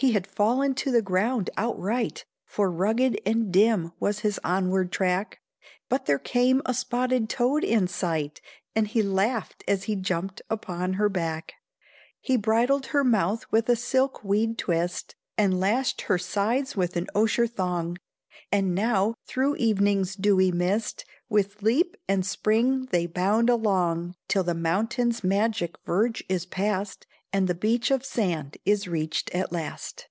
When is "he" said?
0.00-0.12, 8.86-9.02, 9.90-9.96, 12.20-12.36, 15.36-15.48